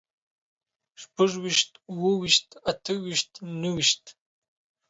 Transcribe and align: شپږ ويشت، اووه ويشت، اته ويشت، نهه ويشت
شپږ 1.01 1.31
ويشت، 1.43 1.71
اووه 1.89 2.13
ويشت، 2.21 2.47
اته 2.69 2.93
ويشت، 3.03 3.31
نهه 3.61 3.71
ويشت 3.75 4.03